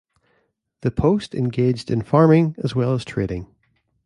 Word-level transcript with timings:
The 0.81 0.89
post 0.89 1.35
engaged 1.35 1.91
in 1.91 2.01
farming 2.01 2.55
as 2.63 2.73
well 2.73 2.95
as 2.95 3.05
trading. 3.05 3.53